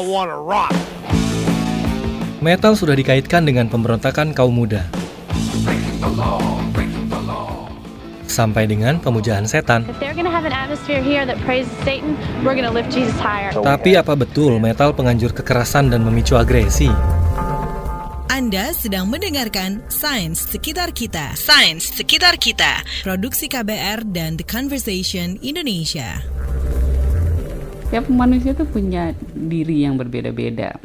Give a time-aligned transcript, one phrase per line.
[0.00, 0.72] wanna rock.
[2.44, 4.84] Metal sudah dikaitkan dengan pemberontakan kaum muda.
[8.28, 9.88] Sampai dengan pemujaan setan.
[13.62, 16.90] Tapi apa betul metal penganjur kekerasan dan memicu agresi?
[18.34, 21.38] Anda sedang mendengarkan Sains Sekitar Kita.
[21.38, 22.82] Sains Sekitar Kita.
[23.06, 26.43] Produksi KBR dan The Conversation Indonesia.
[27.94, 30.82] Tiap manusia tuh punya diri yang berbeda-beda.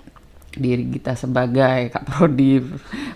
[0.54, 2.62] Diri kita sebagai Kak Prodi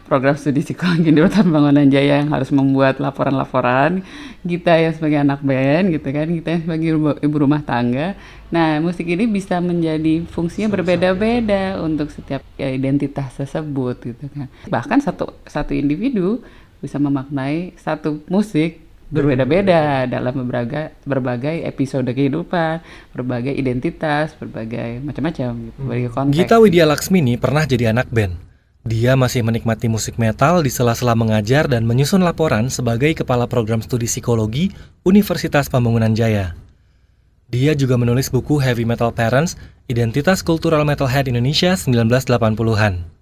[0.09, 4.01] program studi psikologi di Rutan Bangunan Jaya yang harus membuat laporan-laporan.
[4.41, 8.17] Kita yang sebagai anak band gitu kan, kita yang sebagai ibu- ibu rumah tangga.
[8.49, 14.49] Nah, musik ini bisa menjadi fungsinya berbeda-beda untuk setiap ya, identitas tersebut gitu kan.
[14.73, 16.41] Bahkan satu satu individu
[16.81, 18.82] bisa memaknai satu musik
[19.13, 22.81] berbeda-beda dalam berbagai berbagai episode kehidupan,
[23.13, 26.33] berbagai identitas, berbagai macam-macam gitu, berbagai konteks.
[26.33, 28.34] Gita Widya Laksmini pernah jadi anak band.
[28.84, 34.09] Dia masih menikmati musik metal di sela-sela mengajar dan menyusun laporan sebagai kepala program studi
[34.09, 34.73] psikologi
[35.07, 36.57] Universitas Pembangunan Jaya.
[37.47, 43.12] Dia juga menulis buku Heavy Metal Parents, Identitas Kultural Metalhead Indonesia 1980-an.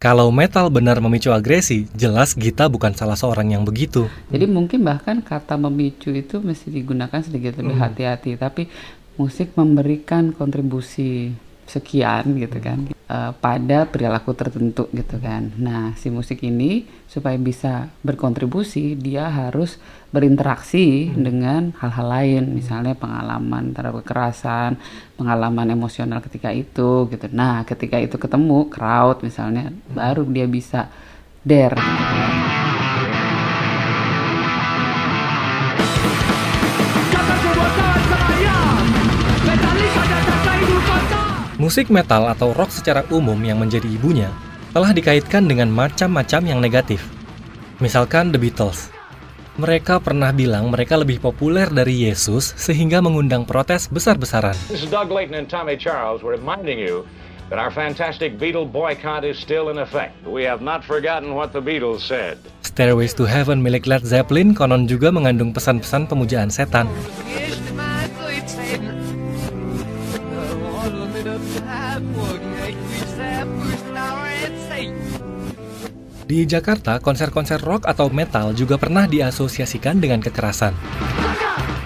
[0.00, 4.08] Kalau metal benar memicu agresi, jelas Gita bukan salah seorang yang begitu.
[4.32, 8.64] Jadi mungkin bahkan kata memicu itu mesti digunakan sedikit lebih hati-hati, tapi
[9.20, 11.36] musik memberikan kontribusi
[11.68, 15.50] sekian gitu kan eh, pada perilaku tertentu gitu kan.
[15.58, 19.82] Nah, si musik ini supaya bisa berkontribusi dia harus
[20.14, 24.78] berinteraksi dengan hal-hal lain, misalnya pengalaman terhadap kekerasan,
[25.18, 27.26] pengalaman emosional ketika itu gitu.
[27.34, 30.86] Nah, ketika itu ketemu crowd misalnya baru dia bisa
[31.42, 32.19] dare.
[41.60, 44.32] Musik metal atau rock secara umum yang menjadi ibunya
[44.72, 47.04] telah dikaitkan dengan macam-macam yang negatif.
[47.84, 48.88] Misalkan The Beatles.
[49.60, 54.56] Mereka pernah bilang mereka lebih populer dari Yesus sehingga mengundang protes besar-besaran.
[54.72, 56.24] This is Doug Layton and Tommy Charles.
[56.24, 57.04] We're reminding you
[57.52, 60.16] that our fantastic Beatle boycott is still in effect.
[60.24, 62.40] We have not forgotten what the Beatles said.
[62.64, 66.88] Stairways to Heaven milik Led Zeppelin konon juga mengandung pesan-pesan pemujaan setan.
[76.30, 80.70] Di Jakarta, konser-konser rock atau metal juga pernah diasosiasikan dengan kekerasan.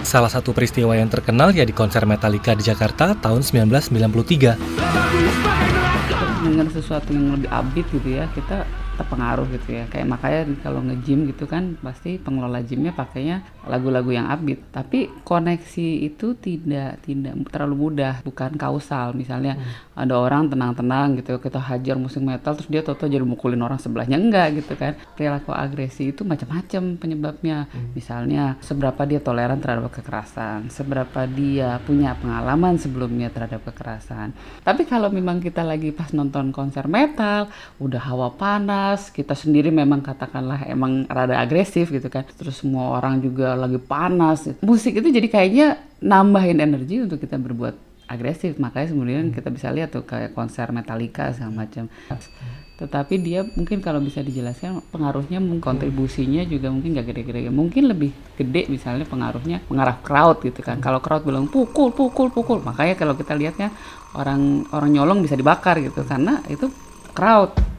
[0.05, 4.85] Salah satu peristiwa yang terkenal ya di konser Metallica di Jakarta tahun 1993.
[6.45, 8.69] dengar sesuatu yang lebih upbeat gitu ya kita
[8.99, 9.85] terpengaruh gitu ya.
[9.89, 14.61] Kayak makanya kalau nge-gym gitu kan pasti pengelola gymnya pakainya lagu-lagu yang upbeat.
[14.71, 19.17] Tapi koneksi itu tidak tidak terlalu mudah bukan kausal.
[19.17, 19.59] Misalnya
[19.95, 24.21] ada orang tenang-tenang gitu kita hajar musik metal terus dia toto jadi mukulin orang sebelahnya.
[24.21, 24.95] Enggak gitu kan.
[25.17, 27.67] Perilaku agresi itu macam-macam penyebabnya.
[27.97, 34.37] Misalnya seberapa dia toleran terhadap kekerasan seberapa dia punya pengalaman sebelumnya terhadap kekerasan.
[34.63, 37.49] Tapi kalau memang kita lagi pas nonton konser metal
[37.81, 38.84] udah hawa panas
[39.15, 42.27] kita sendiri memang katakanlah emang rada agresif gitu kan.
[42.27, 44.51] Terus semua orang juga lagi panas.
[44.61, 45.67] Musik itu jadi kayaknya
[46.05, 47.75] nambahin energi untuk kita berbuat
[48.09, 48.61] agresif.
[48.61, 51.89] Makanya kemudian kita bisa lihat tuh kayak konser Metallica segala macam.
[52.75, 57.49] Tetapi dia mungkin kalau bisa dijelaskan pengaruhnya kontribusinya juga mungkin gak gede-gede.
[57.49, 60.83] Mungkin lebih gede misalnya pengaruhnya mengarah crowd gitu kan.
[60.83, 62.61] Kalau crowd bilang pukul pukul pukul.
[62.67, 63.71] Makanya kalau kita lihatnya
[64.19, 66.03] orang orang nyolong bisa dibakar gitu.
[66.03, 66.67] Karena itu
[67.15, 67.74] crowd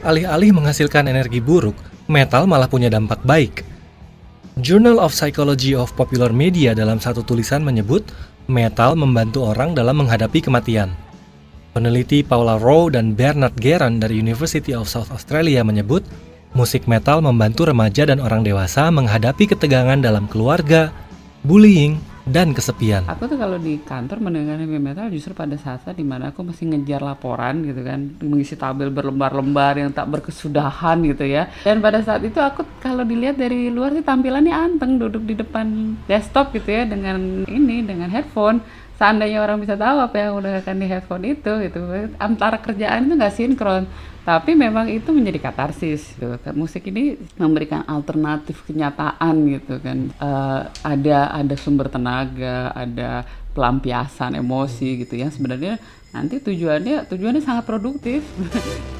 [0.00, 1.76] Alih-alih menghasilkan energi buruk,
[2.08, 3.68] metal malah punya dampak baik.
[4.56, 8.08] Journal of Psychology of Popular Media dalam satu tulisan menyebut
[8.48, 10.96] metal membantu orang dalam menghadapi kematian.
[11.76, 16.02] Peneliti Paula Rowe dan Bernard Geran dari University of South Australia menyebut
[16.56, 20.90] musik metal membantu remaja dan orang dewasa menghadapi ketegangan dalam keluarga,
[21.44, 22.00] bullying,
[22.30, 23.02] dan kesepian.
[23.10, 26.70] Aku tuh kalau di kantor mendengar heavy metal justru pada saat-saat di mana aku masih
[26.70, 31.50] ngejar laporan gitu kan, mengisi tabel berlembar-lembar yang tak berkesudahan gitu ya.
[31.66, 35.98] Dan pada saat itu aku kalau dilihat dari luar sih tampilannya anteng duduk di depan
[36.06, 38.62] desktop gitu ya dengan ini dengan headphone.
[39.00, 41.80] Seandainya orang bisa tahu apa yang udah akan di headphone itu gitu,
[42.20, 43.88] antara kerjaan itu nggak sinkron.
[44.20, 46.20] Tapi memang itu menjadi katarsis.
[46.20, 46.36] Gitu.
[46.52, 50.12] Musik ini memberikan alternatif kenyataan gitu kan.
[50.12, 55.82] Eh, ada ada sumber tenaga, ada pelampiasan emosi gitu ya sebenarnya
[56.14, 58.22] nanti tujuannya tujuannya sangat produktif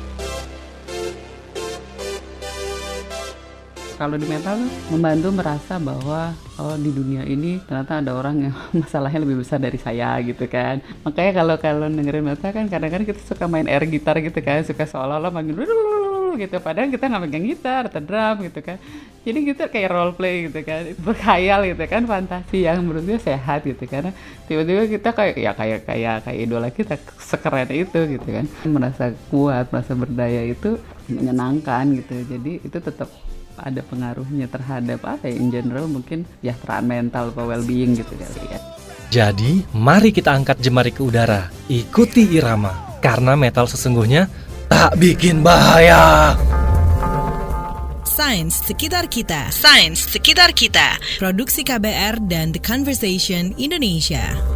[4.01, 8.55] kalau di mental tuh membantu merasa bahwa oh di dunia ini ternyata ada orang yang
[8.81, 10.81] masalahnya lebih besar dari saya gitu kan.
[11.05, 14.65] Makanya kalau kalau dengerin mental kan kadang-kadang kita suka main air gitar gitu kan.
[14.65, 15.69] Suka seolah-olah manggil
[16.41, 16.57] gitu.
[16.65, 18.81] Padahal kita nggak megang gitar atau drum gitu kan.
[19.21, 20.81] Jadi gitu kayak role play gitu kan.
[20.97, 22.03] Berkhayal gitu kan.
[22.09, 24.17] Fantasi yang menurut gue sehat gitu karena
[24.49, 28.49] tiba-tiba kita kayak ya kayak kayak kayak idola kita sekeren itu gitu kan.
[28.65, 30.81] Merasa kuat merasa berdaya itu
[31.13, 32.17] menyenangkan gitu.
[32.25, 33.13] Jadi itu tetap
[33.63, 38.43] ada pengaruhnya terhadap apa ya in general mungkin ya teraan mental atau well-being gitu kali
[38.49, 38.59] ya.
[39.11, 44.31] Jadi, mari kita angkat jemari ke udara, ikuti irama, karena metal sesungguhnya
[44.71, 46.39] tak bikin bahaya.
[48.07, 50.95] Sains sekitar kita, sains sekitar kita.
[51.19, 54.50] Produksi KBR dan The Conversation Indonesia.